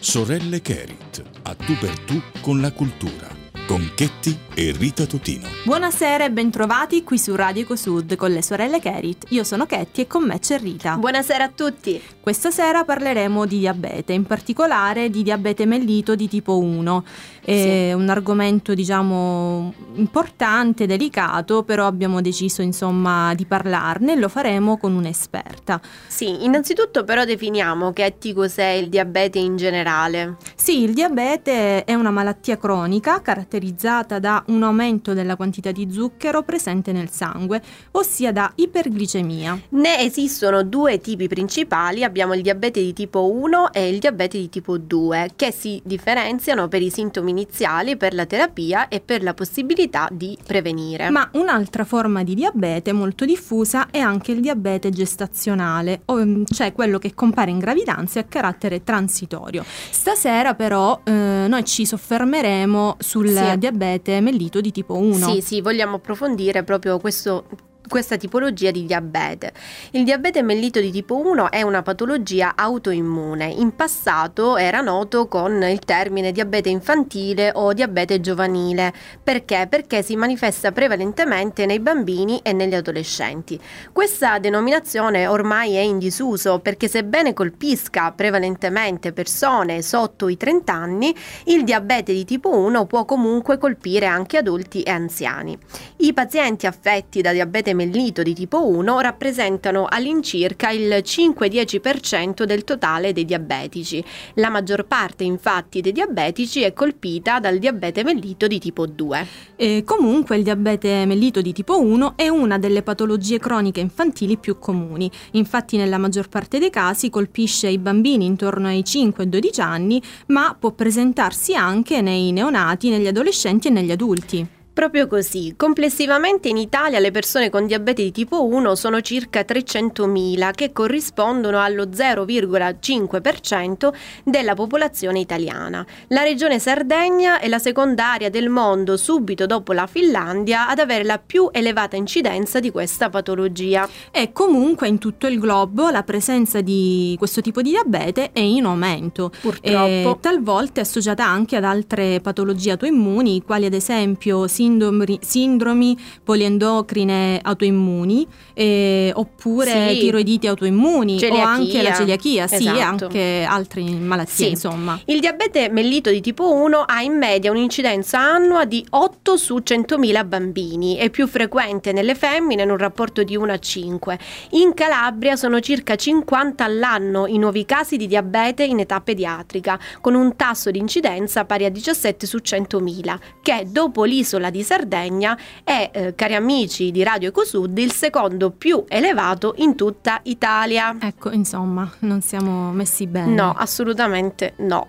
[0.00, 5.46] Sorelle Kerit, a tu per tu con la cultura con Chetti e Rita Totino.
[5.64, 9.26] Buonasera e bentrovati qui su Radio Ecosud con le sorelle Kerit.
[9.28, 10.96] Io sono Chetti e con me c'è Rita.
[10.96, 12.00] Buonasera a tutti.
[12.18, 17.04] Questa sera parleremo di diabete, in particolare di diabete mellito di tipo 1.
[17.44, 17.92] È sì.
[17.92, 24.94] un argomento diciamo importante, delicato, però abbiamo deciso insomma di parlarne e lo faremo con
[24.94, 25.78] un'esperta.
[26.06, 30.36] Sì, innanzitutto però definiamo Chetti cos'è il diabete in generale.
[30.54, 35.90] Sì, il diabete è una malattia cronica caratterizzata caratterizzata da un aumento della quantità di
[35.90, 37.60] zucchero presente nel sangue,
[37.92, 39.60] ossia da iperglicemia.
[39.70, 44.48] Ne esistono due tipi principali, abbiamo il diabete di tipo 1 e il diabete di
[44.48, 49.34] tipo 2, che si differenziano per i sintomi iniziali, per la terapia e per la
[49.34, 51.10] possibilità di prevenire.
[51.10, 56.02] Ma un'altra forma di diabete molto diffusa è anche il diabete gestazionale,
[56.46, 59.64] cioè quello che compare in gravidanza e a carattere transitorio.
[59.90, 65.26] Stasera però eh, noi ci soffermeremo sul sì diabete mellito di tipo 1.
[65.26, 67.44] Sì, sì, vogliamo approfondire proprio questo
[67.88, 69.52] questa tipologia di diabete.
[69.90, 73.46] Il diabete mellito di tipo 1 è una patologia autoimmune.
[73.46, 78.92] In passato era noto con il termine diabete infantile o diabete giovanile.
[79.22, 79.66] Perché?
[79.68, 83.58] Perché si manifesta prevalentemente nei bambini e negli adolescenti.
[83.92, 91.14] Questa denominazione ormai è in disuso perché sebbene colpisca prevalentemente persone sotto i 30 anni,
[91.44, 95.58] il diabete di tipo 1 può comunque colpire anche adulti e anziani.
[95.98, 103.12] I pazienti affetti da diabete mellito di tipo 1 rappresentano all'incirca il 5-10% del totale
[103.12, 104.04] dei diabetici.
[104.34, 109.26] La maggior parte infatti dei diabetici è colpita dal diabete mellito di tipo 2.
[109.54, 114.58] E comunque il diabete mellito di tipo 1 è una delle patologie croniche infantili più
[114.58, 115.08] comuni.
[115.32, 120.72] Infatti nella maggior parte dei casi colpisce i bambini intorno ai 5-12 anni, ma può
[120.72, 124.56] presentarsi anche nei neonati, negli adolescenti e negli adulti.
[124.78, 130.52] Proprio così, complessivamente in Italia le persone con diabete di tipo 1 sono circa 300.000
[130.52, 135.84] che corrispondono allo 0,5% della popolazione italiana.
[136.10, 141.02] La regione Sardegna è la seconda area del mondo subito dopo la Finlandia ad avere
[141.02, 143.88] la più elevata incidenza di questa patologia.
[144.12, 148.64] E comunque in tutto il globo la presenza di questo tipo di diabete è in
[148.64, 149.32] aumento.
[149.40, 149.66] Purtroppo.
[149.66, 155.98] E talvolta è associata anche ad altre patologie autoimmuni, quali ad esempio sindrome sindromi, sindromi
[156.22, 159.98] poliendocrine autoimmuni eh, oppure sì.
[160.00, 161.44] tiroiditi autoimmuni celiachia.
[161.44, 162.62] o anche la celiachia, esatto.
[162.62, 164.50] sì, e anche altre malattie, sì.
[164.50, 165.00] insomma.
[165.06, 170.26] Il diabete mellito di tipo 1 ha in media un'incidenza annua di 8 su 100.000
[170.26, 174.18] bambini, è più frequente nelle femmine in un rapporto di 1 a 5.
[174.50, 180.14] In Calabria sono circa 50 all'anno i nuovi casi di diabete in età pediatrica, con
[180.14, 185.38] un tasso di incidenza pari a 17 su 100.000, che dopo l'isola di di Sardegna
[185.62, 190.96] è, eh, cari amici di Radio Ecosud, il secondo più elevato in tutta Italia.
[191.00, 193.32] Ecco, insomma, non siamo messi bene.
[193.32, 194.88] No, assolutamente no.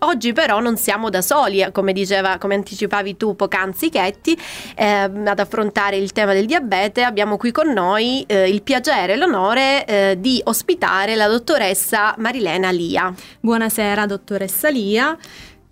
[0.00, 4.36] Oggi però non siamo da soli, eh, come diceva, come anticipavi tu poc'anzi Chetti,
[4.74, 7.02] eh, ad affrontare il tema del diabete.
[7.02, 12.70] Abbiamo qui con noi eh, il piacere e l'onore eh, di ospitare la dottoressa Marilena
[12.70, 13.14] Lia.
[13.40, 15.16] Buonasera dottoressa Lia.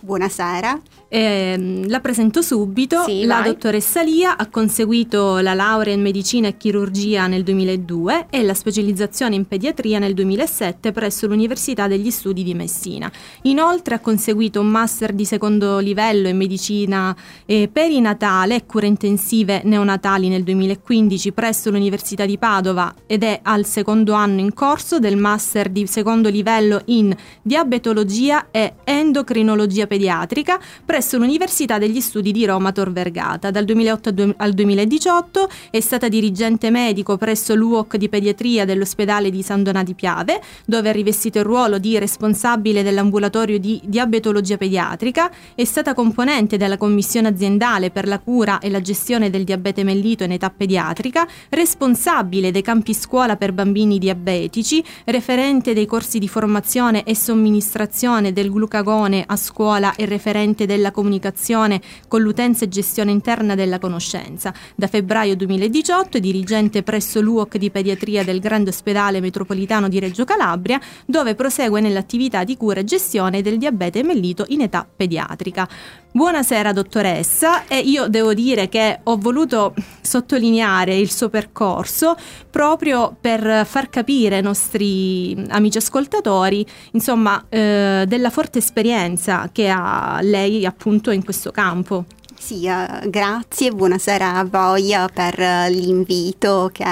[0.00, 1.01] Buonasera.
[1.14, 3.02] Eh, la presento subito.
[3.02, 3.44] Sì, la vai.
[3.48, 9.34] dottoressa Lia ha conseguito la laurea in medicina e chirurgia nel 2002 e la specializzazione
[9.34, 13.12] in pediatria nel 2007 presso l'Università degli Studi di Messina.
[13.42, 17.14] Inoltre ha conseguito un master di secondo livello in medicina
[17.44, 23.66] eh, perinatale e cure intensive neonatali nel 2015 presso l'Università di Padova ed è al
[23.66, 31.00] secondo anno in corso del master di secondo livello in diabetologia e endocrinologia pediatrica presso
[31.02, 33.50] presso l'Università degli Studi di Roma Tor Vergata.
[33.50, 39.64] Dal 2008 al 2018 è stata dirigente medico presso l'UOC di pediatria dell'ospedale di San
[39.64, 45.64] Donà di Piave, dove ha rivestito il ruolo di responsabile dell'ambulatorio di diabetologia pediatrica, è
[45.64, 50.31] stata componente della commissione aziendale per la cura e la gestione del diabete mellito in
[50.31, 57.16] età pediatrica, responsabile dei campi scuola per bambini diabetici, referente dei corsi di formazione e
[57.16, 63.80] somministrazione del glucagone a scuola e referente della comunicazione con l'utenza e gestione interna della
[63.80, 64.54] conoscenza.
[64.76, 70.24] Da febbraio 2018 è dirigente presso l'UOC di pediatria del Grande Ospedale Metropolitano di Reggio
[70.24, 75.68] Calabria, dove prosegue nell'attività di cura e gestione del diabete mellito in età pediatrica.
[76.14, 79.73] Buonasera dottoressa e io devo dire che ho voluto
[80.03, 82.17] sottolineare il suo percorso
[82.50, 90.19] proprio per far capire ai nostri amici ascoltatori insomma eh, della forte esperienza che ha
[90.20, 92.05] lei appunto in questo campo.
[92.44, 96.70] Sì, uh, grazie, buonasera a voi uh, per uh, l'invito.
[96.72, 96.82] Che,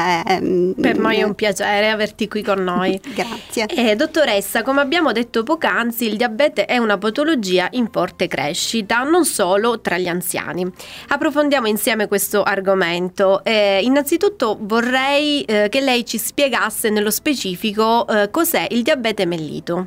[0.40, 3.00] um, per noi è un piacere averti qui con noi.
[3.12, 3.66] grazie.
[3.66, 9.24] Eh, dottoressa, come abbiamo detto poc'anzi, il diabete è una patologia in forte crescita, non
[9.24, 10.70] solo tra gli anziani.
[11.08, 13.42] Approfondiamo insieme questo argomento.
[13.42, 19.84] Eh, innanzitutto vorrei eh, che lei ci spiegasse nello specifico eh, cos'è il diabete mellito.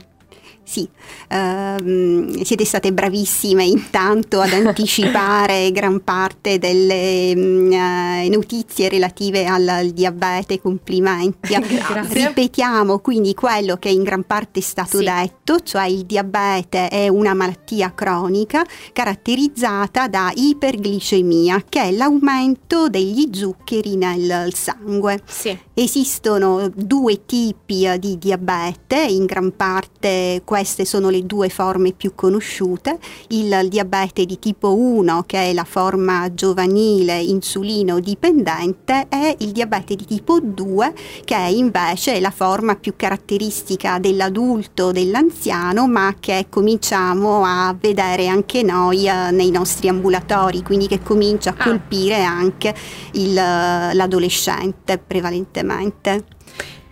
[0.66, 0.88] Sì,
[1.28, 9.90] ehm, siete state bravissime intanto ad anticipare gran parte delle eh, notizie relative al, al,
[9.90, 11.54] diabete, complimenti.
[11.60, 15.04] Ripetiamo quindi quello che in gran parte è stato sì.
[15.04, 23.30] detto, cioè il diabete è una malattia cronica caratterizzata da iperglicemia, che è l'aumento degli
[23.34, 25.22] zuccheri nel sangue.
[25.26, 25.56] Sì.
[25.74, 33.00] Esistono due tipi di diabete, in gran parte queste sono le due forme più conosciute,
[33.30, 39.96] il diabete di tipo 1 che è la forma giovanile insulino dipendente e il diabete
[39.96, 40.94] di tipo 2
[41.26, 48.62] che è invece la forma più caratteristica dell'adulto, dell'anziano, ma che cominciamo a vedere anche
[48.62, 51.64] noi eh, nei nostri ambulatori, quindi che comincia a ah.
[51.64, 52.76] colpire anche
[53.14, 56.26] il, l'adolescente prevalentemente.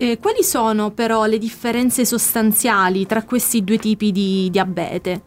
[0.01, 5.21] Eh, quali sono però le differenze sostanziali tra questi due tipi di diabete?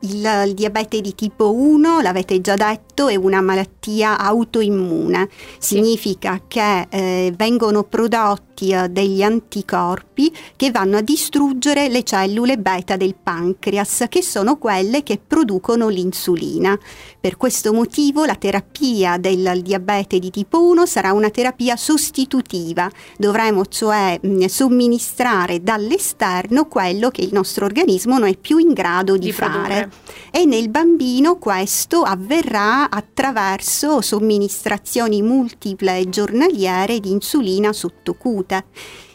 [0.00, 5.28] Il, il, diabete di tipo 1, l'avete già detto, è una malattia autoimmune.
[5.58, 6.42] Significa sì.
[6.48, 13.14] che eh, vengono prodotti eh, degli anticorpi che vanno a distruggere le cellule beta del
[13.14, 16.76] pancreas, che sono quelle che producono l'insulina.
[17.20, 22.90] Per questo motivo la terapia del diabete di tipo 1 sarà una terapia sostitutiva.
[23.16, 29.16] Dovremo cioè mh, somministrare dall'esterno quello che il nostro organismo non è più in grado
[29.16, 29.50] di, di fare.
[29.52, 29.90] Produrre.
[30.30, 38.64] E nel bambino questo avverrà attraverso somministrazioni multiple giornaliere di insulina sottocutanea salute.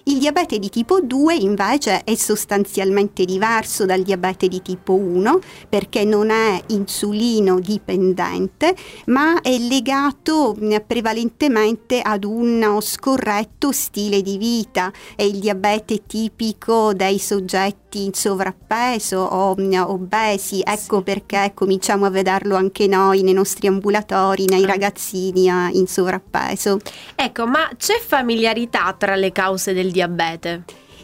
[0.05, 5.39] Il diabete di tipo 2 invece è sostanzialmente diverso dal diabete di tipo 1
[5.69, 14.91] perché non è insulino dipendente ma è legato prevalentemente ad uno scorretto stile di vita.
[15.15, 19.55] È il diabete tipico dei soggetti in sovrappeso o
[19.87, 21.03] obesi, ecco sì.
[21.03, 24.67] perché cominciamo a vederlo anche noi nei nostri ambulatori, nei ah.
[24.67, 26.79] ragazzini in sovrappeso.
[27.15, 30.63] Ecco, ma c'è familiarità tra le cause del diabete?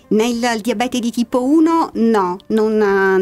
[0.10, 2.78] Nel diabete di tipo 1 no, non,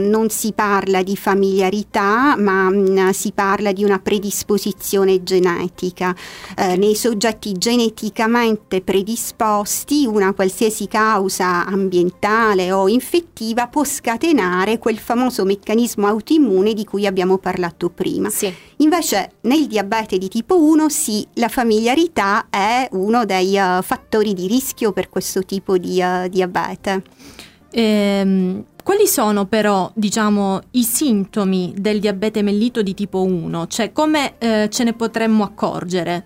[0.09, 6.15] non, si parla di familiarità, ma mh, mm, si parla di una predisposizione genetica.
[6.55, 15.43] Eh, nei soggetti geneticamente predisposti una qualsiasi causa ambientale o infettiva può scatenare quel famoso
[15.43, 18.29] meccanismo autoimmune di cui abbiamo parlato prima.
[18.29, 18.53] Sì.
[18.77, 24.47] Invece nel diabete di tipo 1 sì, la familiarità è uno dei uh, fattori di
[24.47, 27.03] rischio per questo tipo di uh, diabete rete.
[27.71, 33.67] Ehm, quali sono però, diciamo, i sintomi del diabete mellito di tipo 1?
[33.67, 36.25] Cioè, come eh, ce ne potremmo accorgere?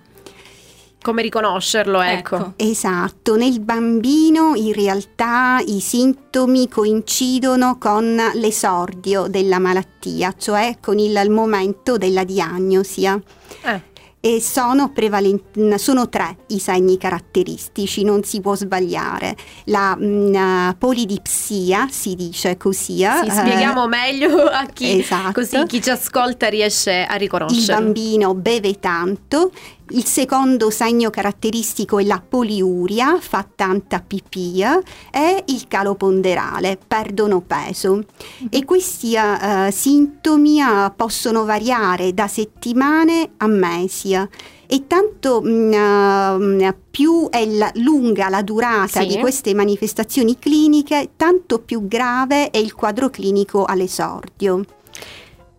[1.01, 2.35] Come riconoscerlo, ecco.
[2.35, 2.53] ecco.
[2.57, 11.19] Esatto, nel bambino in realtà i sintomi coincidono con l'esordio della malattia, cioè con il,
[11.23, 13.05] il momento della diagnosi.
[13.05, 13.90] Eh
[14.23, 19.35] e sono, prevalent- sono tre i segni caratteristici, non si può sbagliare.
[19.65, 22.97] La mh, polidipsia si dice così.
[22.97, 25.31] Sì, eh, spieghiamo meglio a chi, esatto.
[25.33, 27.79] così chi ci ascolta riesce a riconoscere.
[27.79, 29.51] Il bambino beve tanto,
[29.91, 37.41] il secondo segno caratteristico è la poliuria, fa tanta pipì, e il calo ponderale, perdono
[37.41, 38.03] peso.
[38.49, 44.13] E questi uh, sintomi uh, possono variare da settimane a mesi.
[44.13, 49.07] E tanto mh, uh, più è la, lunga la durata sì.
[49.07, 54.63] di queste manifestazioni cliniche, tanto più grave è il quadro clinico all'esordio.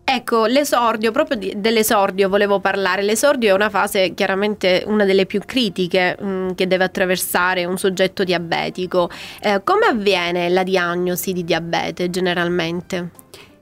[0.05, 3.01] Ecco, l'esordio, proprio di, dell'esordio volevo parlare.
[3.03, 7.77] L'esordio è una fase chiaramente una delle più critiche mh, mm, che deve attraversare un
[7.77, 9.09] soggetto diabetico.
[9.41, 13.09] Eh, come avviene la diagnosi di diabete generalmente?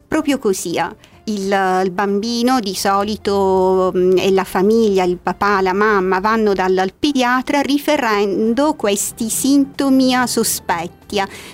[0.08, 0.78] Proprio così.
[1.26, 6.54] Il, il bambino di solito mh, mm, e la famiglia, il papà, la mamma vanno
[6.54, 11.00] dal, pediatra riferendo questi sintomi sospetti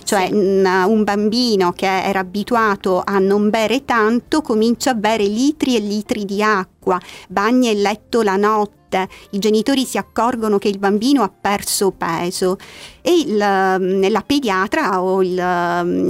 [0.03, 5.75] cioè un, un, bambino che era abituato a non bere tanto comincia a bere litri
[5.75, 8.75] e litri di acqua, bagna il letto la notte.
[9.31, 12.57] I genitori si accorgono che il bambino ha perso peso
[13.07, 15.31] e il, la pediatra o il,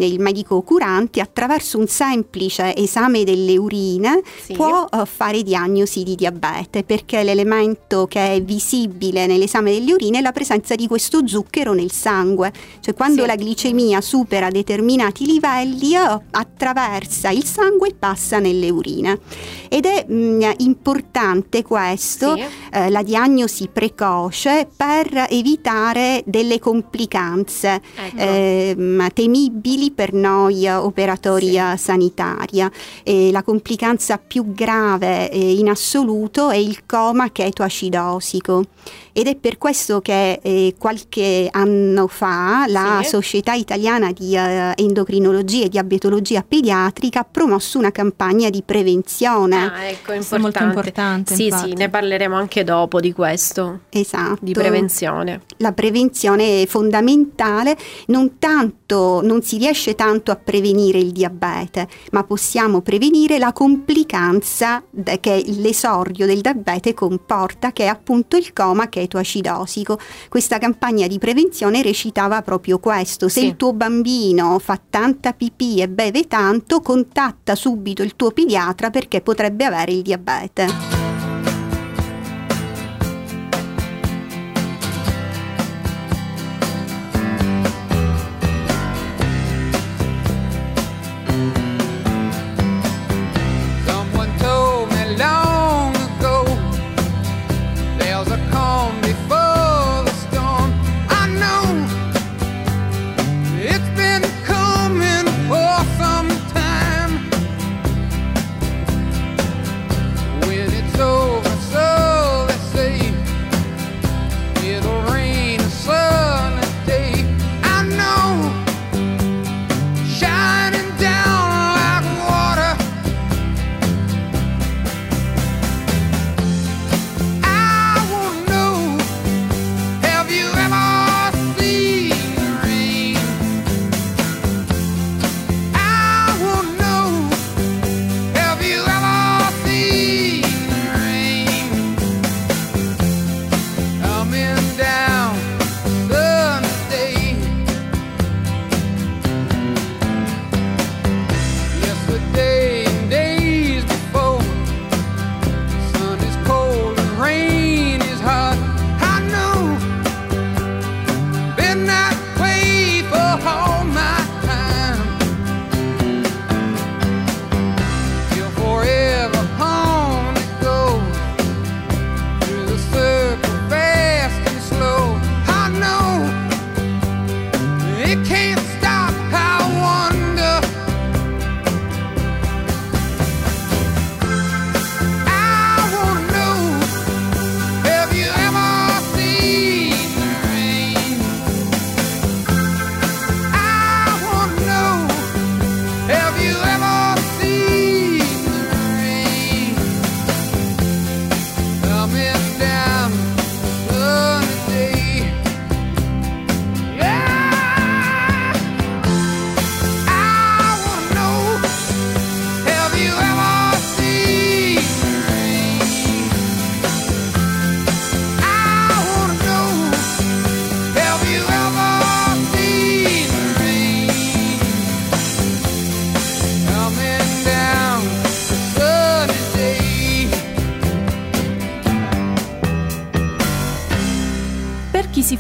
[0.02, 4.54] il, medico curante attraverso un semplice esame delle urine sì.
[4.54, 10.22] può uh, fare diagnosi di diabete perché l'elemento che è visibile nell'esame delle urine è
[10.22, 13.28] la presenza di questo zucchero nel sangue, cioè quando sì.
[13.28, 19.20] la glicemia supera determinati livelli uh, attraversa il sangue e passa nelle urine
[19.70, 22.46] ed è mh, mm, importante questo sì
[22.78, 28.18] eh, la diagnosi precoce per evitare delle complicanze ecco.
[28.18, 31.78] eh, temibili per noi operatori sì.
[31.78, 32.64] sanitari.
[33.32, 38.64] La complicanza più grave eh, in assoluto è il coma chetoacidosico
[39.18, 43.10] ed è per questo che eh, qualche anno fa la sì.
[43.10, 49.56] Società Italiana di uh, Endocrinologia e Diabetologia Pediatrica ha promosso una campagna di prevenzione.
[49.56, 50.38] Ah, ecco, importante.
[50.38, 51.34] molto importante.
[51.34, 51.70] Sì, infatti.
[51.70, 53.80] sì, ne parleremo anche dopo di questo.
[53.90, 54.38] Esatto.
[54.40, 55.42] Di prevenzione.
[55.58, 57.76] La prevenzione è fondamentale,
[58.10, 64.84] non tanto, non si riesce tanto a prevenire il diabete, ma possiamo prevenire la complicanza
[65.20, 69.98] che l'esordio del diabete comporta, che è appunto il coma che acidosico.
[70.28, 73.46] Questa campagna di prevenzione recitava proprio questo, se sì.
[73.46, 79.22] il tuo bambino fa tanta pipì e beve tanto, contatta subito il tuo pediatra perché
[79.22, 80.97] potrebbe avere il diabete.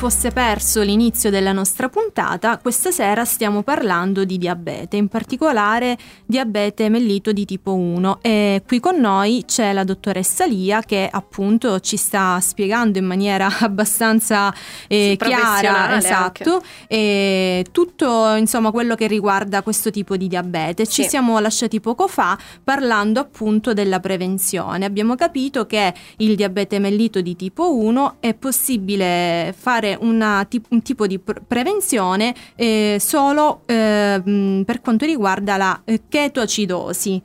[0.09, 6.87] Fosse perso l'inizio della nostra puntata, questa sera stiamo parlando di diabete, in particolare diabete
[6.87, 11.97] mellito di tipo 1 e qui con noi c'è la dottoressa Lia che appunto ci
[11.97, 14.53] sta spiegando in maniera abbastanza
[14.87, 20.87] eh, sì, chiara esatto, e tutto insomma quello che riguarda questo tipo di diabete.
[20.87, 21.09] Ci sì.
[21.09, 24.85] siamo lasciati poco fa parlando appunto della prevenzione.
[24.85, 31.07] Abbiamo capito che il diabete mellito di tipo 1 è possibile fare una, un tipo
[31.07, 37.21] di prevenzione eh, solo eh, per quanto riguarda la eh, chetoacidosi.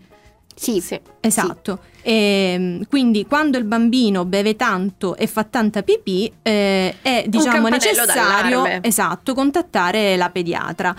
[0.55, 1.01] Sì, Sì.
[1.21, 1.79] Esatto.
[2.03, 8.65] E, quindi quando il bambino beve tanto e fa tanta pipì eh, è diciamo necessario
[8.83, 10.95] esatto, contattare la pediatra.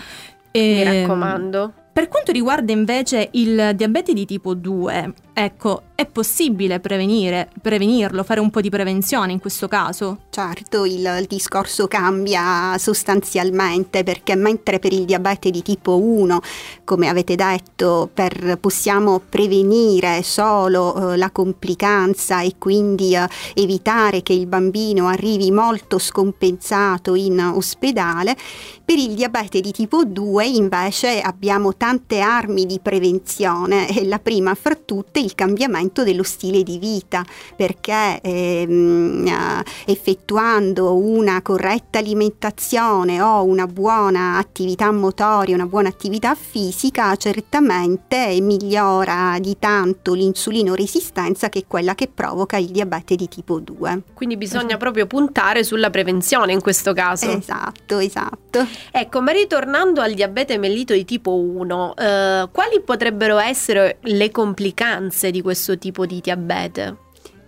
[0.52, 1.72] Mi Ehm, raccomando.
[1.92, 8.40] Per quanto riguarda invece il diabete di tipo 2, ecco, è possibile prevenire, prevenirlo, fare
[8.40, 10.22] un po' di prevenzione in questo caso?
[10.30, 16.40] Certo, il, il discorso cambia sostanzialmente perché mentre per il diabete di tipo 1,
[16.84, 24.32] come avete detto, per- possiamo prevenire solo eh, la complicanza e quindi eh, evitare che
[24.32, 28.36] il bambino arrivi molto scompensato in ospedale,
[28.84, 34.54] per il diabete di tipo 2 invece abbiamo tante armi di prevenzione e la prima
[34.54, 37.24] fra tutte il cambiamento dello stile di vita
[37.56, 46.34] perché ehm, eh, effettuando una corretta alimentazione o una buona attività motoria, una buona attività
[46.34, 53.28] fisica certamente migliora di tanto l'insulino resistenza che è quella che provoca il diabete di
[53.28, 54.02] tipo 2.
[54.14, 57.30] Quindi bisogna proprio puntare sulla prevenzione in questo caso.
[57.30, 58.66] Esatto, esatto.
[58.90, 65.13] Ecco, ma ritornando al diabete mellito di tipo 1, eh, quali potrebbero essere le complicanze
[65.30, 67.03] di questo tipo di diabete?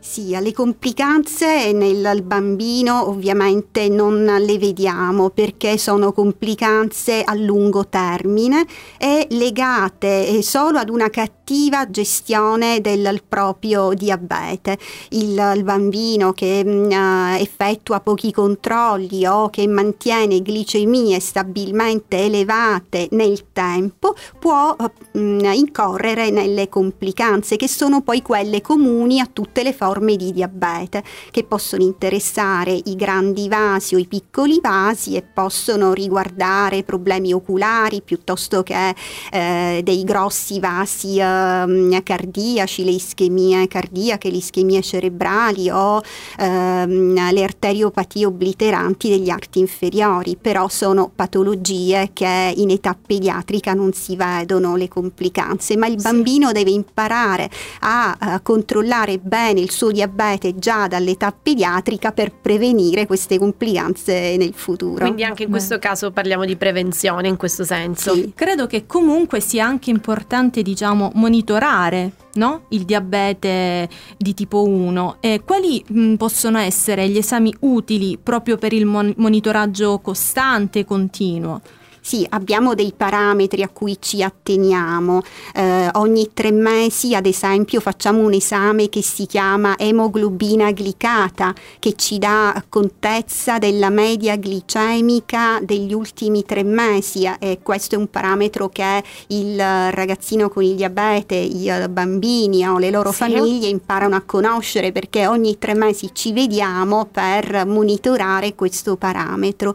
[0.08, 8.64] Sì, alle complicanze nel bambino ovviamente non le vediamo perché sono complicanze a lungo termine
[8.98, 14.78] e legate solo ad una cattiva gestione del proprio diabete.
[15.10, 23.08] Il, il bambino che mh, eh, effettua pochi controlli o che mantiene glicemie stabilmente elevate
[23.10, 24.74] nel tempo può
[25.12, 31.02] mh, incorrere nelle complicanze che sono poi quelle comuni a tutte le forme di diabete
[31.30, 38.02] che possono interessare i grandi vasi o i piccoli vasi e possono riguardare problemi oculari
[38.02, 38.94] piuttosto che
[39.32, 46.02] eh, dei grossi vasi ehm, cardiaci, le ischemie cardiache, le ischemie cerebrali o
[46.38, 53.92] ehm, le arteriopatie obliteranti degli arti inferiori, però sono patologie che in età pediatrica non
[53.92, 56.02] si vedono le complicanze, ma il Sì.
[56.12, 57.48] bambino deve imparare
[57.80, 64.52] a, a controllare bene il suo diabete già dall'età pediatrica per prevenire queste complicanze nel
[64.54, 65.04] futuro.
[65.04, 65.56] Quindi anche in Beh.
[65.56, 68.14] questo caso parliamo di prevenzione in questo senso.
[68.14, 68.32] Sì.
[68.34, 72.66] Credo che comunque sia anche importante, diciamo, monitorare no?
[72.70, 78.72] il diabete di tipo 1 e quali mh, possono essere gli esami utili proprio per
[78.72, 81.60] il mon- monitoraggio costante e continuo?
[82.06, 85.22] Sì, abbiamo dei parametri a cui ci atteniamo.
[85.52, 91.94] Eh, ogni tre mesi, ad esempio, facciamo un esame che si chiama emoglobina glicata, che
[91.96, 97.28] ci dà contezza della media glicemica degli ultimi tre mesi.
[97.40, 102.90] E questo è un parametro che il ragazzino con il diabete, i bambini o le
[102.92, 103.16] loro Sì.
[103.16, 109.74] famiglie imparano a conoscere perché ogni tre mesi ci vediamo per monitorare questo parametro.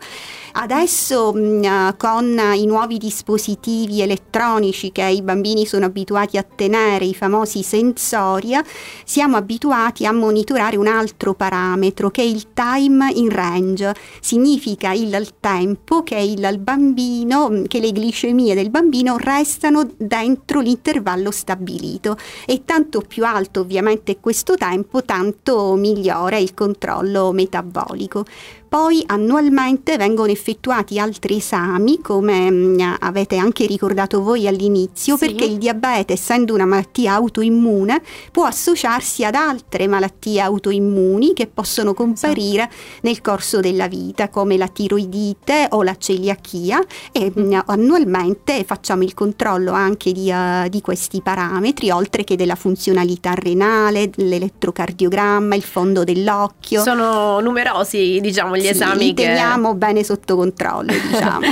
[0.53, 7.05] Adesso mh, eh, con i nuovi dispositivi elettronici che i bambini sono abituati a tenere,
[7.05, 8.63] i famosi sensoria,
[9.03, 13.95] siamo abituati a monitorare un altro parametro che è il time in range.
[14.19, 22.17] Significa il, tempo che il, bambino, che le glicemie del bambino restano dentro l'intervallo stabilito
[22.45, 28.25] e tanto più alto ovviamente questo tempo, tanto migliore il controllo metabolico.
[28.71, 35.25] Poi annualmente vengono effettuati altri esami, come mh, avete anche ricordato voi all'inizio, Sì.
[35.25, 41.93] perché il diabete, essendo una malattia autoimmune, può associarsi ad altre malattie autoimmuni che possono
[41.93, 46.81] comparire nel corso della vita, come la tiroidite o la celiachia
[47.11, 52.55] e mh, annualmente facciamo il controllo anche di, eh, di questi parametri, oltre che della
[52.55, 56.81] funzionalità renale, l'elettrocardiogramma, il fondo dell'occhio.
[56.83, 61.47] Sono numerosi, diciamo, gli Sì, esami li che teniamo bene sotto controllo, diciamo.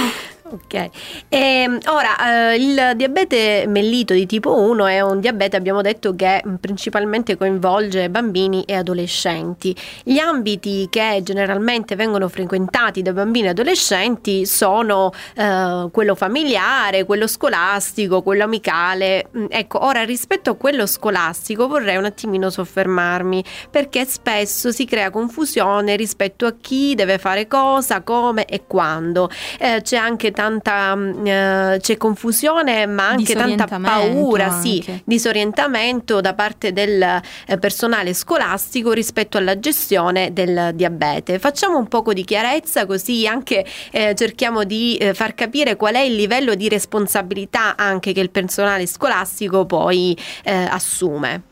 [0.51, 0.89] Ok,
[1.29, 6.43] Ehm, ora eh, il diabete mellito di tipo 1 è un diabete, abbiamo detto, che
[6.59, 9.75] principalmente coinvolge bambini e adolescenti.
[10.03, 17.27] Gli ambiti che generalmente vengono frequentati da bambini e adolescenti sono eh, quello familiare, quello
[17.27, 19.27] scolastico, quello amicale.
[19.37, 25.09] Mm, Ecco, ora rispetto a quello scolastico vorrei un attimino soffermarmi perché spesso si crea
[25.11, 29.29] confusione rispetto a chi deve fare cosa, come e quando.
[29.59, 34.81] Eh, c'è anche tanta mm, eh, c'è confusione ma anche tanta paura, anche.
[34.81, 41.39] sì, disorientamento da parte del eh, personale scolastico rispetto alla gestione del diabete.
[41.39, 45.99] Facciamo un poco di chiarezza così anche eh, cerchiamo di eh, far capire qual è
[45.99, 51.48] il livello di responsabilità anche che il personale scolastico poi eh, assume.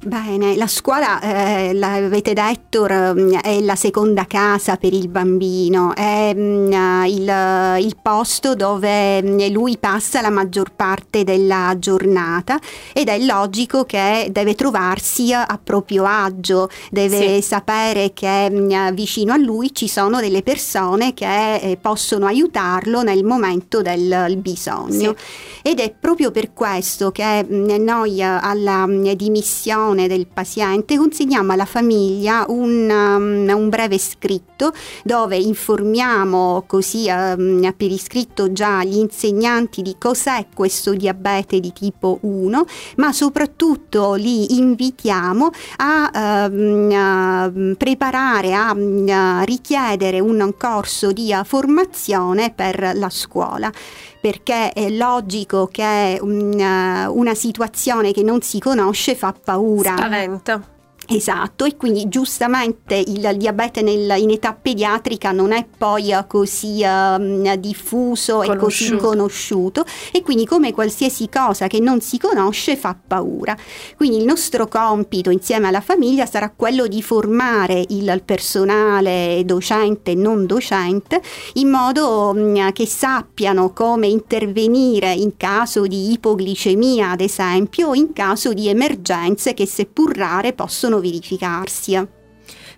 [0.00, 6.72] Bene, la scuola, eh, l'avete detto, è la seconda casa per il bambino, è mm,
[7.06, 12.60] il, il, posto dove mm, lui passa la maggior parte della giornata
[12.92, 17.48] ed è logico che deve trovarsi a proprio agio, deve sì.
[17.48, 23.24] sapere che mm, vicino a lui ci sono delle persone che eh, possono aiutarlo nel
[23.24, 25.16] momento del bisogno.
[25.16, 25.70] Sì.
[25.70, 32.44] Ed è proprio per questo che noi alla dimissione opinione del paziente, consegniamo alla famiglia
[32.48, 34.72] un, um, un breve scritto
[35.02, 42.18] dove informiamo così um, per iscritto già gli insegnanti di cos'è questo diabete di tipo
[42.22, 42.64] 1,
[42.96, 52.52] ma soprattutto li invitiamo a, um, a preparare, a, a richiedere un corso di formazione
[52.54, 53.72] per la scuola
[54.20, 59.96] perché è logico che una, una situazione che non si conosce fa paura.
[59.96, 60.76] Spaventa.
[61.10, 67.56] Esatto, e quindi giustamente il diabete nel, in età pediatrica non è poi così uh,
[67.56, 68.52] diffuso conosciuto.
[68.52, 73.56] e così conosciuto e quindi come qualsiasi cosa che non si conosce fa paura.
[73.96, 80.14] Quindi il nostro compito insieme alla famiglia sarà quello di formare il personale docente e
[80.14, 81.22] non docente
[81.54, 88.12] in modo um, che sappiano come intervenire in caso di ipoglicemia ad esempio o in
[88.12, 92.16] caso di emergenze che seppur rare possono verificarsi.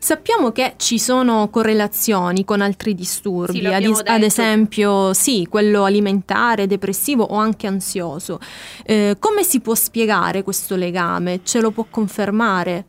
[0.02, 6.66] Sappiamo che ci sono correlazioni con altri disturbi, sì, ad, ad, esempio sì, quello alimentare,
[6.66, 8.40] depressivo o anche ansioso.
[8.84, 11.40] Eh, come si può spiegare questo legame?
[11.42, 12.86] Ce lo può confermare?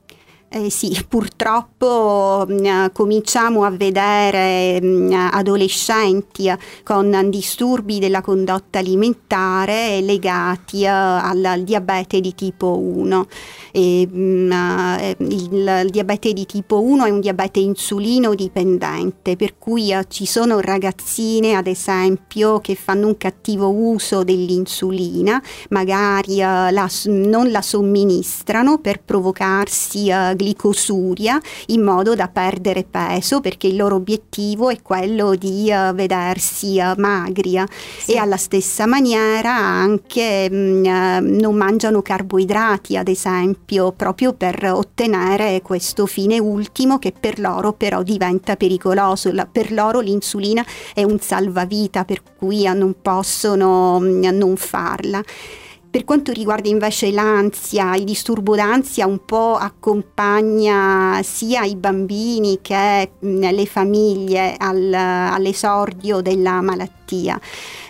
[0.53, 6.51] Eh sì, purtroppo mh, mm, cominciamo a vedere mh, mm, adolescenti
[6.83, 13.27] con disturbi della condotta alimentare legati uh, al, al, diabete di tipo 1.
[13.71, 19.37] E, mh, mm, eh, il, il, diabete di tipo 1 è un diabete insulino dipendente,
[19.37, 26.41] per cui uh, ci sono ragazzine, ad esempio, che fanno un cattivo uso dell'insulina, magari
[26.41, 30.09] uh, la, non la somministrano per provocarsi
[30.41, 36.79] glicosuria in modo da perdere peso perché il loro obiettivo è quello di uh, vedersi
[36.79, 37.49] uh, magri.
[37.97, 38.13] Sì.
[38.13, 44.63] e alla stessa maniera anche mh, mm, eh, non mangiano carboidrati ad esempio proprio per
[44.71, 49.31] ottenere questo fine ultimo che per loro però diventa pericoloso.
[49.31, 55.21] La, per loro l'insulina è un salvavita per cui non possono mh, mm, non farla
[55.91, 63.11] per quanto riguarda invece l'ansia, il disturbo d'ansia un po' accompagna sia i bambini che
[63.19, 67.00] le famiglie al, all'esordio della malattia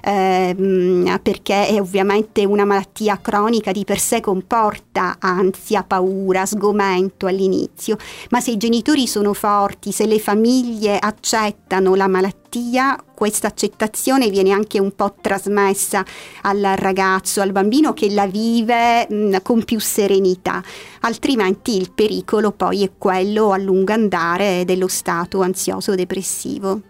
[0.04, 7.98] ehm, perché è ovviamente una malattia cronica di per sé comporta ansia, paura, sgomento all'inizio,
[8.30, 14.52] ma se i genitori sono forti, se le famiglie accettano la malattia, questa accettazione viene
[14.52, 16.04] anche un po' trasmessa
[16.42, 20.62] al ragazzo, al bambino che la vive mh, con più serenità,
[21.02, 26.82] altrimenti il pericolo poi è quello a lungo andare dello stato ansioso depressivo.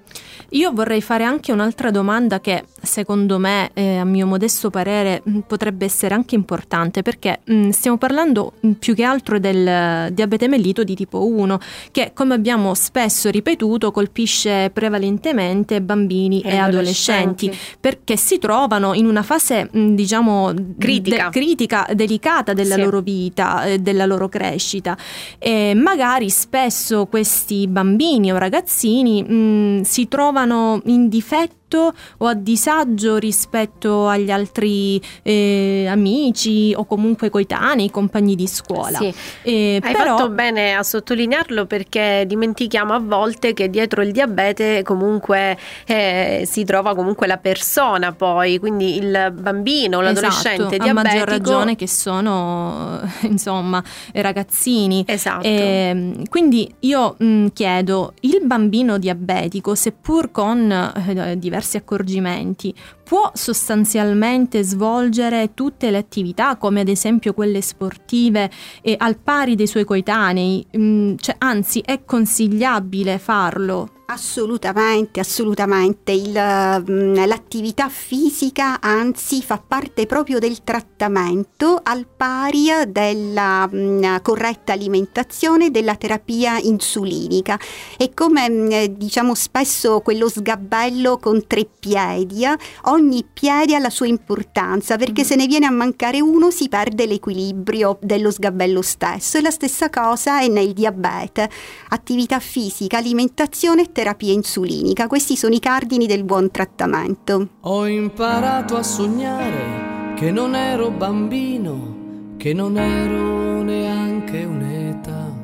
[0.54, 5.40] Io vorrei fare anche un'altra domanda che secondo me, eh, a mio modesto parere, mm,
[5.48, 10.48] potrebbe essere anche importante perché mh, mm, stiamo parlando mm, più che altro del diabete
[10.48, 11.60] mellito di tipo 1
[11.92, 17.46] che come abbiamo spesso ripetuto colpisce prevalentemente bambini e, e adolescenti.
[17.46, 21.30] adolescenti perché si trovano in una fase mh, diciamo critica.
[21.30, 22.82] De- critica, delicata della sì.
[22.82, 24.98] loro vita, eh, della loro crescita
[25.38, 32.28] e magari spesso questi bambini o ragazzini mh, si trovano trovano in difetto difetto o
[32.28, 38.98] a disagio rispetto agli altri eh, amici o comunque coetanei, compagni di scuola.
[38.98, 39.14] Sì.
[39.44, 40.18] Eh, Hai però...
[40.18, 46.64] fatto bene a sottolinearlo perché dimentichiamo a volte che dietro il diabete comunque eh, si
[46.66, 51.00] trova comunque la persona poi, quindi il bambino, l'adolescente esatto, diabetico.
[51.00, 53.82] A maggior ragione che sono insomma
[54.14, 55.04] ragazzini.
[55.08, 55.48] Esatto.
[55.48, 62.74] Eh, quindi io mh, chiedo, il bambino diabetico, seppur con eh, diversi accorgimenti,
[63.12, 68.50] può sostanzialmente svolgere tutte le attività, come ad esempio quelle sportive,
[68.82, 73.90] eh, al pari dei suoi coetanei, mm, cioè, anzi è consigliabile farlo.
[74.12, 76.12] Assolutamente, assolutamente.
[76.12, 84.16] Il, mm, l'attività fisica anzi fa parte proprio del trattamento al pari della mh, mm,
[84.22, 87.58] corretta alimentazione e della terapia insulinica.
[87.96, 92.58] È come mh, mm, diciamo spesso quello sgabello con tre piedi, eh?
[93.02, 95.26] Ogni piede ha la sua importanza perché mm.
[95.26, 99.90] se ne viene a mancare uno si perde l'equilibrio dello sgabello stesso e la stessa
[99.90, 101.50] cosa è nel diabete.
[101.90, 105.08] Attività fisica, alimentazione e terapia terapia insulinica.
[105.08, 107.50] Questi sono i cardini del buon trattamento.
[107.62, 115.40] Ho imparato a sognare che non ero bambino, che non ero neanche un'età.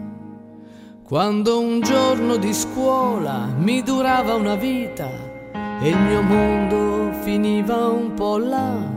[1.03, 5.26] Quando un giorno di scuola mi durava una vita
[5.79, 8.95] e il mio mondo finiva un po' là.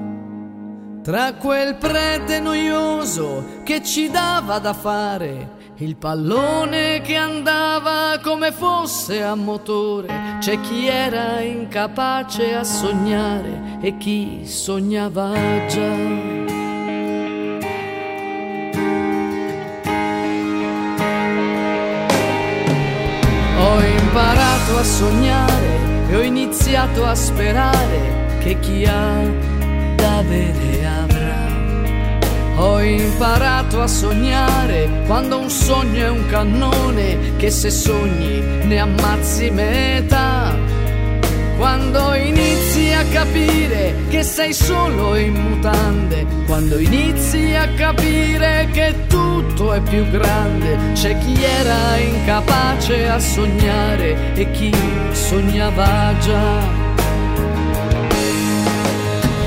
[1.03, 9.23] Tra quel prete noioso che ci dava da fare il pallone che andava come fosse
[9.23, 15.33] a motore, c'è chi era incapace a sognare e chi sognava
[15.69, 16.29] già.
[23.59, 25.69] Ho imparato a sognare
[26.11, 29.23] e ho iniziato a sperare che chi ha
[29.94, 31.49] da avere avrà.
[32.57, 39.51] Ho imparato a sognare quando un sogno è un cannone che se sogni ne ammazzi
[39.51, 40.60] metà.
[41.61, 49.75] Quando inizi a capire che sei solo in mutande, quando inizi a capire che tutto
[49.75, 54.75] è più grande, c'è chi era incapace a sognare e chi
[55.12, 56.61] sognava già.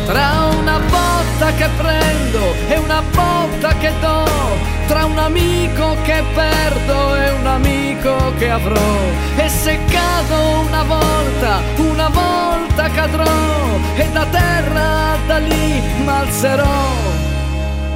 [0.06, 7.15] Tra una botta che prendo e una botta che do, tra un amico che perdo
[7.15, 8.95] e un amico che avrò.
[9.38, 16.91] E se cado una volta, una volta cadrò e da terra da lì m'alzerò.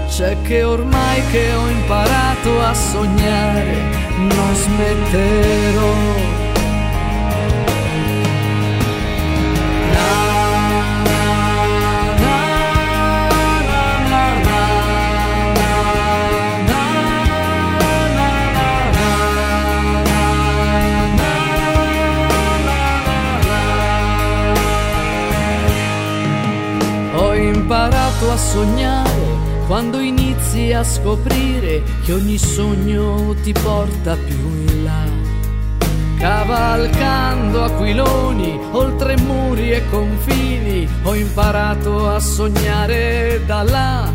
[0.10, 3.76] C'è che ormai che ho imparato a sognare,
[4.18, 6.47] non smetterò.
[28.38, 35.04] Sognare quando inizi a scoprire che ogni sogno ti porta più in là.
[36.18, 44.12] Cavalcando aquiloni oltre muri e confini, ho imparato a sognare da là.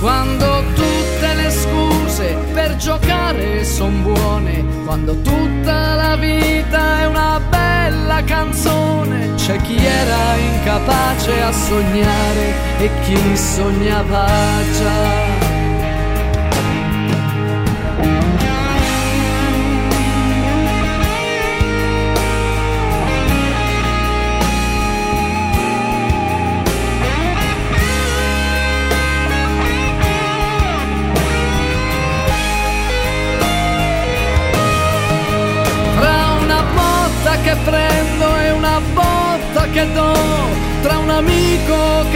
[0.00, 8.22] Quando tutte le scuse per giocare son buone, quando tutta la vita è una bella
[8.24, 8.91] canzone,
[9.52, 14.26] c'è chi era incapace a sognare e chi sognava
[14.78, 15.31] già.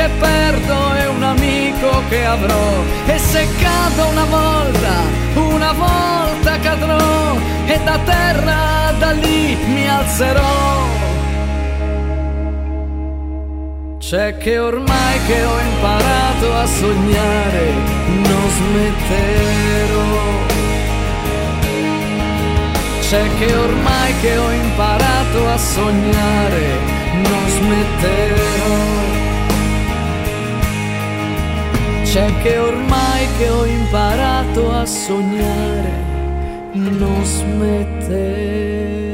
[0.07, 2.69] Che perdo e un amico che avrò.
[3.07, 4.95] E se cado una volta,
[5.35, 10.85] una volta cadrò e da terra da lì mi alzerò.
[13.99, 17.65] C'è che ormai che ho imparato a sognare,
[18.07, 20.05] non smetterò.
[23.01, 26.79] C'è che ormai che ho imparato a sognare,
[27.13, 29.16] non smetterò.
[32.17, 35.93] C'è che ormai che ho imparato a sognare,
[36.73, 39.06] non smetterò.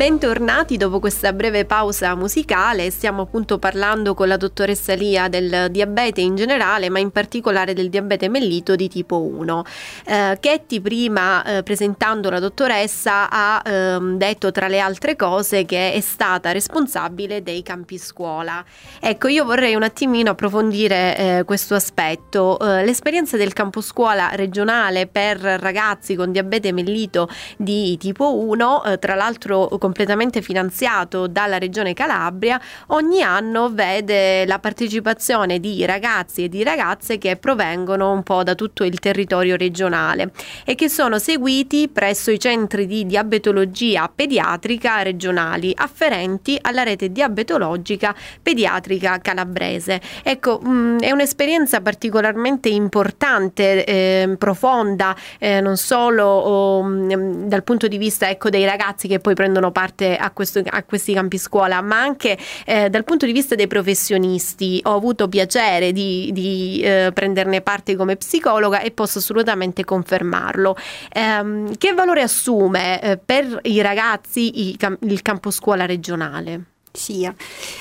[0.00, 6.22] Bentornati dopo questa breve pausa musicale, stiamo appunto parlando con la dottoressa Lia del diabete
[6.22, 9.64] in generale, ma in particolare del diabete mellito di tipo 1.
[10.06, 15.92] Eh, Ketty prima eh, presentando la dottoressa ha eh, detto tra le altre cose che
[15.92, 18.64] è stata responsabile dei campi scuola.
[19.00, 22.58] Ecco, io vorrei un attimino approfondire eh, questo aspetto.
[22.58, 28.98] Eh, l'esperienza del campo scuola regionale per ragazzi con diabete mellito di tipo 1, eh,
[28.98, 36.44] tra l'altro come completamente finanziato dalla Regione Calabria, ogni anno vede la partecipazione di ragazzi
[36.44, 40.30] e di ragazze che provengono un po' da tutto il territorio regionale
[40.64, 48.14] e che sono seguiti presso i centri di diabetologia pediatrica regionali afferenti alla rete diabetologica
[48.40, 50.00] pediatrica calabrese.
[50.22, 57.64] Ecco, mh, mm, è un'esperienza particolarmente importante, eh, profonda, eh, non solo oh, mh, dal
[57.64, 59.78] punto di vista ecco, dei ragazzi che poi prendono parte
[60.18, 64.80] a, questo, a questi campi scuola, ma anche eh, dal punto di vista dei professionisti.
[64.84, 70.76] Ho avuto piacere di, di eh, prenderne parte come psicologa e posso assolutamente confermarlo.
[71.12, 76.64] Ehm, che valore assume eh, per i ragazzi il, il campo scuola regionale?
[76.92, 77.28] Sì,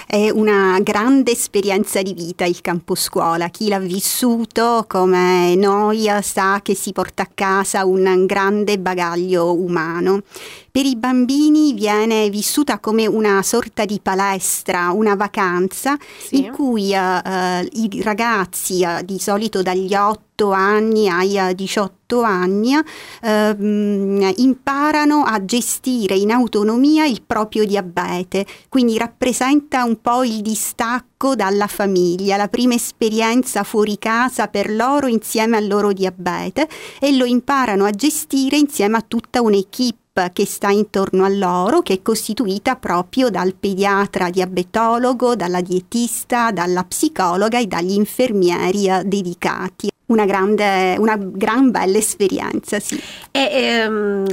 [0.05, 3.49] è una grande esperienza di vita il campo scuola.
[3.49, 10.21] Chi l'ha vissuto come noi sa che si porta a casa un grande bagaglio umano.
[10.71, 16.37] Per i bambini viene vissuta come una sorta di palestra, una vacanza sì.
[16.37, 24.33] in cui uh, i ragazzi, uh, di solito dagli 8 anni ai 18 anni, uh,
[24.35, 31.67] imparano a gestire in autonomia il proprio diabete, quindi rappresenta un po' il distacco dalla
[31.67, 36.67] famiglia, la prima esperienza fuori casa per loro insieme al loro diabete
[36.99, 41.93] e lo imparano a gestire insieme a tutta un'equipe che sta intorno a loro, che
[41.93, 49.89] è costituita proprio dal pediatra diabetologo, dalla dietista, dalla psicologa e dagli infermieri eh, dedicati.
[50.07, 52.99] Una grande, una gran bella esperienza, sì.
[53.31, 54.25] E, ehm...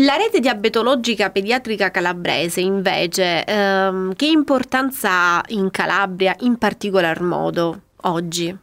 [0.00, 7.80] La rete diabetologica pediatrica calabrese invece ehm, che importanza ha in Calabria in particolar modo
[8.02, 8.56] oggi?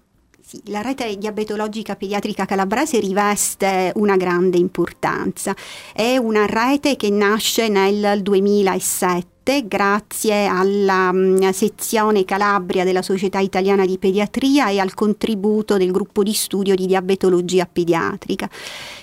[0.56, 5.54] Sì, la rete diabetologica pediatrica calabrese riveste una grande importanza.
[5.94, 9.35] È una rete che nasce nel 2007
[9.68, 16.24] grazie alla um, sezione Calabria della Società Italiana di Pediatria e al contributo del gruppo
[16.24, 18.50] di studio di diabetologia pediatrica.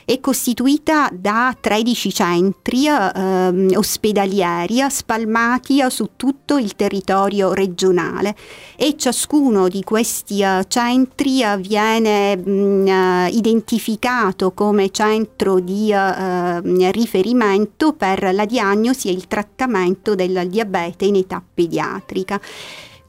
[0.04, 8.34] È costituita da 13 centri eh, ospedalieri spalmati su tutto il territorio regionale
[8.76, 18.34] e ciascuno di questi uh, centri viene mh, identificato come centro di uh, riferimento per
[18.34, 22.40] la diagnosi e il trattamento del del diabete in età pediatrica.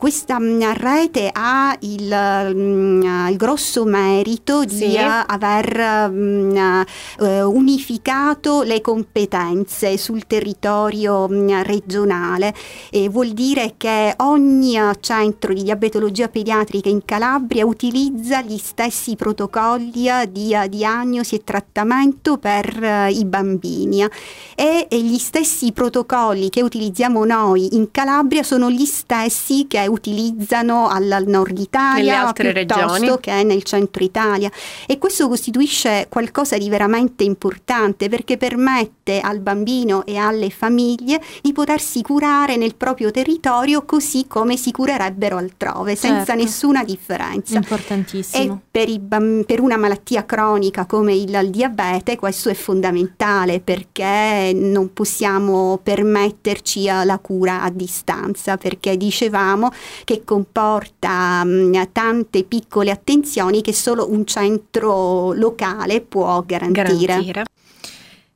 [0.04, 4.98] Questa mm, rete ha il, mm, il grosso merito di sì.
[4.98, 6.84] aver um,
[7.20, 11.28] unificato le competenze sul territorio
[11.64, 12.54] regionale
[12.92, 20.10] e vuol dire che ogni centro di diabetologia pediatrica in Calabria utilizza gli stessi protocolli
[20.30, 24.06] di diagnosi e trattamento per i bambini
[24.54, 31.24] e gli stessi protocolli che utilizziamo noi in Calabria sono gli stessi che utilizzano al,
[31.28, 33.18] nord Italia piuttosto regioni.
[33.22, 34.52] che nel centro Italia
[34.86, 41.54] e questo costituisce qualcosa di veramente importante perché permette al bambino e alle famiglie di
[41.54, 46.44] potersi curare nel proprio territorio così come si curerebbero altrove senza certo.
[46.44, 47.56] nessuna differenza.
[47.56, 48.54] Importantissimo.
[48.54, 49.00] E per, i,
[49.46, 56.86] per una malattia cronica come il, il diabete questo è fondamentale perché non possiamo permetterci
[56.86, 59.72] la cura a distanza perché dicevamo
[60.04, 67.06] che comporta mh, mm, tante piccole attenzioni che solo un centro locale può garantire.
[67.06, 67.44] garantire.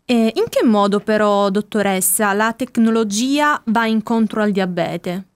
[0.10, 5.27] E in che modo però, dottoressa, la tecnologia va incontro al diabete?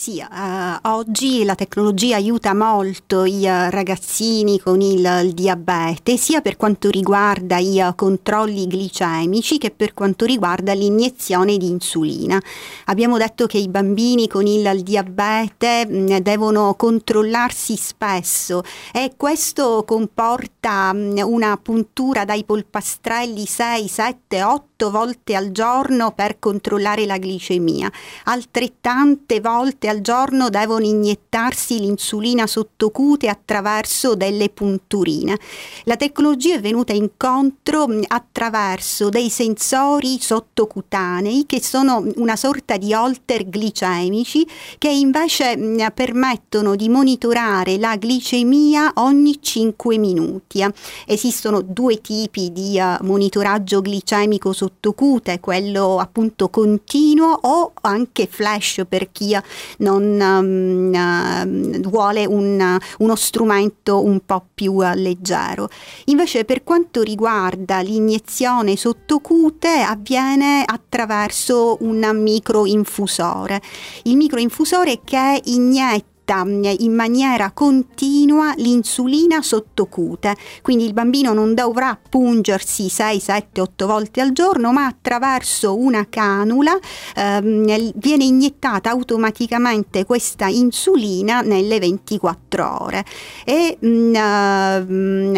[0.00, 6.40] Sì, uh, oggi la tecnologia aiuta molto i uh, ragazzini con il, il, diabete, sia
[6.40, 12.40] per quanto riguarda i uh, controlli glicemici che per quanto riguarda l'iniezione di insulina.
[12.84, 19.14] Abbiamo detto che i bambini con il, il diabete mh, mm, devono controllarsi spesso e
[19.16, 27.04] questo comporta mh, una puntura dai polpastrelli 6, 7, 8 volte al giorno per controllare
[27.04, 27.90] la glicemia.
[28.24, 35.36] Altrettante volte al giorno devono iniettarsi l'insulina sottocute attraverso delle punturine.
[35.84, 43.48] La tecnologia è venuta incontro attraverso dei sensori sottocutanei che sono una sorta di holter
[43.48, 44.46] glicemici
[44.78, 45.58] che invece
[45.92, 50.64] permettono di monitorare la glicemia ogni 5 minuti.
[51.06, 58.82] Esistono due tipi di uh, monitoraggio glicemico sottocutane sottocute, quello appunto continuo o anche flash
[58.86, 59.36] per chi
[59.78, 65.68] non um, vuole un, uno strumento un po' più uh, leggero.
[66.06, 73.60] Invece per quanto riguarda l'iniezione sottocute avviene attraverso un microinfusore.
[74.04, 82.88] Il microinfusore che inietta in maniera continua l'insulina sottocute, quindi il bambino non dovrà pungersi
[82.88, 86.78] 6, 7, 8 volte al giorno, ma attraverso una canula
[87.14, 93.04] ehm, viene iniettata automaticamente questa insulina nelle 24 ore
[93.44, 95.36] e mh, mm, mh, mm,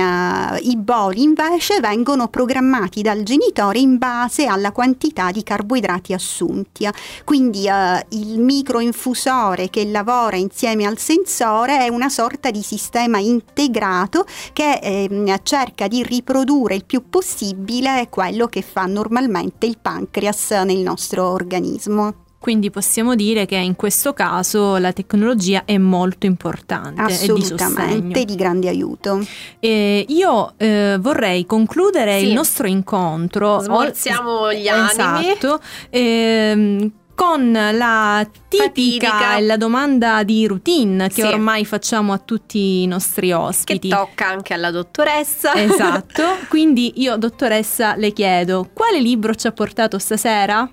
[0.62, 6.88] i boli invece vengono programmati dal genitore in base alla quantità di carboidrati assunti.
[7.24, 13.18] Quindi eh, il microinfusore che lavora insieme insieme al sensore è una sorta di sistema
[13.18, 20.51] integrato che eh, cerca di riprodurre il più possibile quello che fa normalmente il pancreas
[20.64, 22.14] nel nostro organismo.
[22.39, 27.03] Quindi possiamo dire che in questo caso la tecnologia è molto importante.
[27.03, 29.22] Assolutamente, di, di, grande aiuto.
[29.59, 32.28] Eh, io eh, vorrei concludere sì.
[32.28, 33.59] il nostro incontro.
[33.59, 35.33] Smorziamo gli animi.
[35.33, 35.61] Esatto.
[35.91, 36.91] Eh,
[37.21, 39.37] con la tipica Fatidica.
[39.37, 41.21] e la domanda di routine che sì.
[41.21, 43.91] ormai facciamo a tutti i nostri ospiti.
[43.91, 45.53] Che tocca anche alla dottoressa.
[45.55, 50.66] Esatto, quindi io dottoressa le chiedo, quale libro ci ha portato stasera?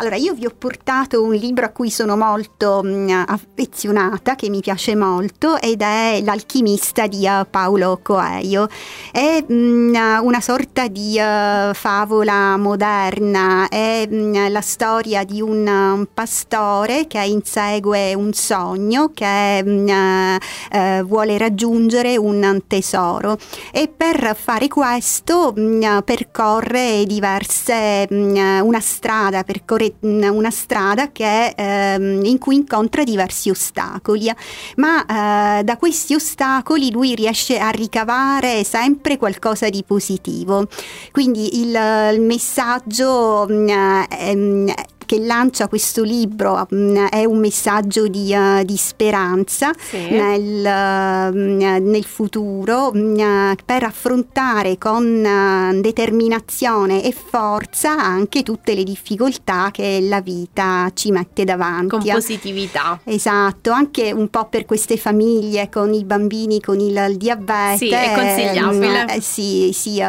[0.00, 4.48] Allora, io vi ho portato un libro a cui sono molto mh, mm, affezionata, che
[4.48, 8.68] mi piace molto, ed è L'alchimista di uh, Paolo Coelho.
[9.10, 15.40] È mh, mm, una sorta di uh, favola moderna, è mh, mm, la storia di
[15.40, 23.36] un, un, pastore che insegue un sogno, che uh, vuole raggiungere un tesoro
[23.72, 25.52] e per fare questo
[26.04, 34.30] percorre diverse, una strada, percorre una strada che, ehm, in cui incontra diversi ostacoli,
[34.76, 40.66] ma eh, da questi ostacoli lui riesce a ricavare sempre qualcosa di positivo.
[41.12, 41.78] Quindi il,
[42.14, 43.68] il messaggio mh,
[44.08, 44.74] eh,
[45.08, 50.10] che lancia questo libro mh, mm, è un messaggio di, uh, di speranza sì.
[50.10, 58.74] nel, uh, nel, futuro mh, mm, per affrontare con uh, determinazione e forza anche tutte
[58.74, 61.88] le difficoltà che la vita ci mette davanti.
[61.88, 63.00] Con positività.
[63.04, 67.78] Esatto, anche un po' per queste famiglie con i bambini con il, il diabete.
[67.78, 69.14] Sì, è consigliabile.
[69.14, 70.02] Eh, sì, sì,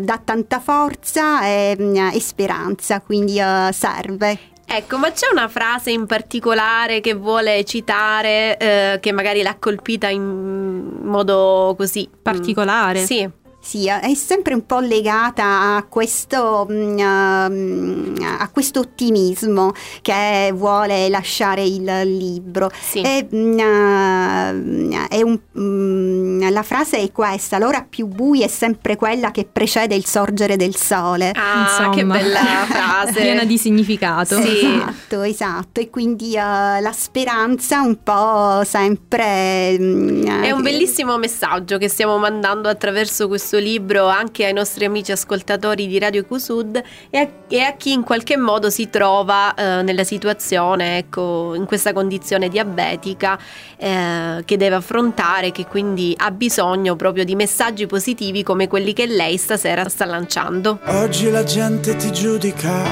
[0.00, 1.76] dà tanta forza e,
[2.12, 3.40] e speranza, quindi
[3.72, 4.43] serve.
[4.66, 10.08] Ecco, ma c'è una frase in particolare che vuole citare eh, che magari l'ha colpita
[10.08, 13.00] in modo così particolare?
[13.00, 13.30] Mm, sì.
[13.64, 21.64] Sì, è sempre un po' legata a questo, uh, a questo ottimismo che vuole lasciare
[21.64, 22.70] il libro.
[22.78, 23.00] Sì.
[23.00, 29.48] E, uh, è un, la frase è questa, l'ora più buia è sempre quella che
[29.50, 31.30] precede il sorgere del sole.
[31.30, 31.94] Ah, Insomma.
[31.94, 33.12] che bella frase!
[33.22, 34.42] Piena di significato.
[34.42, 34.66] Sì.
[34.66, 35.80] Esatto, esatto.
[35.80, 39.74] E quindi uh, la speranza un po' sempre...
[39.74, 45.12] è un bellissimo messaggio che stiamo mandando attraverso questo questo libro anche ai nostri amici
[45.12, 49.82] ascoltatori di Radio Q e a, e a chi in qualche modo si trova eh,
[49.82, 53.38] nella situazione, ecco, in questa condizione diabetica
[53.76, 59.06] eh, che deve affrontare, che quindi ha bisogno proprio di messaggi positivi come quelli che
[59.06, 60.80] lei stasera sta lanciando.
[60.86, 62.82] Oggi la gente ti giudica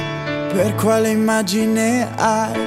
[0.53, 2.57] per quale immagine hai,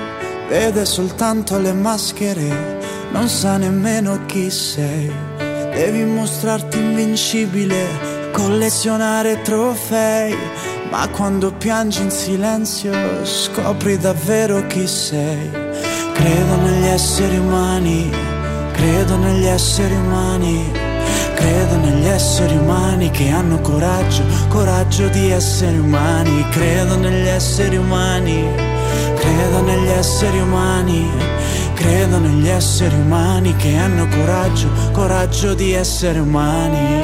[0.49, 2.79] vede soltanto le maschere,
[3.13, 5.46] non sa nemmeno chi sei
[5.77, 10.35] Devi mostrarti invincibile, collezionare trofei,
[10.91, 15.51] ma quando piangi in silenzio scopri davvero chi sei.
[16.15, 18.11] Credo negli esseri umani,
[18.73, 20.73] credo negli esseri umani,
[21.35, 28.49] credo negli esseri umani che hanno coraggio, coraggio di essere umani, credo negli esseri umani,
[29.15, 31.46] credo negli esseri umani
[31.77, 37.03] Credo negli esseri umani che hanno coraggio, coraggio di essere umani.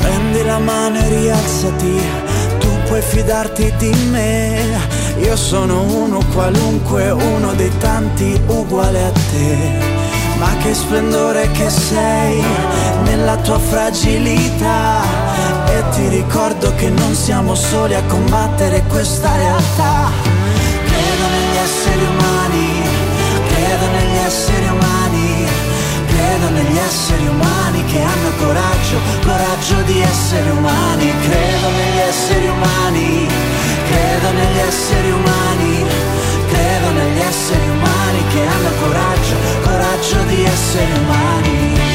[0.00, 2.00] Prendi la mano e rialzati,
[2.60, 4.78] tu puoi fidarti di me.
[5.18, 9.99] Io sono uno qualunque, uno dei tanti uguale a te
[10.40, 12.42] ma che splendore che sei
[13.04, 15.02] nella tua fragilità.
[15.66, 20.10] E ti ricordo che non siamo soli a combattere questa realtà.
[20.84, 22.68] Credo negli esseri umani,
[23.54, 25.44] credo negli esseri esseri umani,
[26.06, 33.28] credo negli esseri umani che hanno coraggio, coraggio di essere umani, credo negli esseri umani,
[33.90, 35.84] credo negli esseri umani,
[36.50, 41.89] credo negli esseri umani che hanno coraggio, coraggio di essere umani.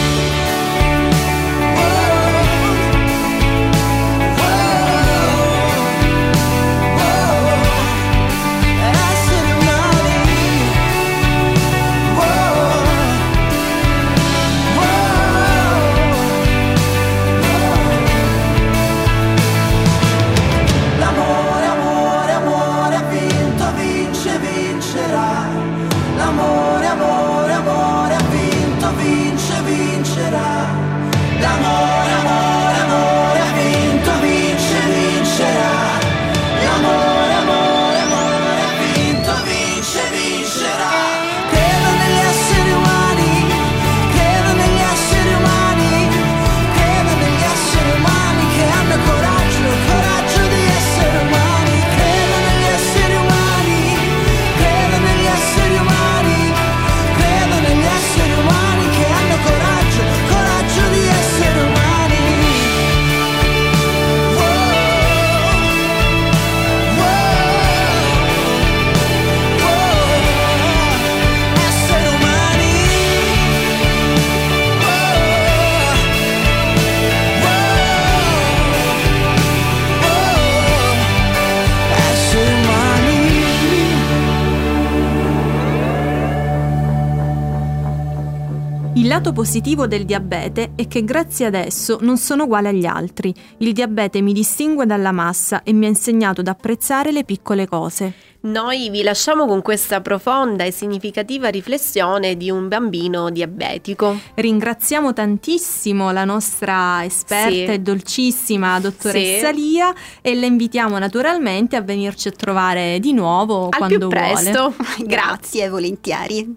[89.06, 93.32] Il lato positivo del diabete è che grazie ad esso non sono uguale agli altri.
[93.60, 98.14] Il diabete mi distingue dalla massa e mi ha insegnato ad apprezzare le piccole cose.
[98.46, 104.20] Noi vi lasciamo con questa profonda e significativa riflessione di un bambino diabetico.
[104.36, 107.64] Ringraziamo tantissimo la nostra esperta Sì.
[107.64, 109.56] e dolcissima dottoressa Sì.
[109.56, 114.34] Lia e la invitiamo naturalmente a venirci a trovare di nuovo Al quando più vuole.
[114.34, 114.74] presto.
[115.06, 116.56] Grazie, volentieri.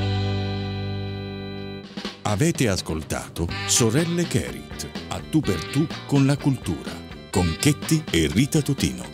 [2.22, 6.90] Avete ascoltato Sorelle Kerit, a tu per tu con la cultura,
[7.30, 9.13] con Chetti e Rita Totino.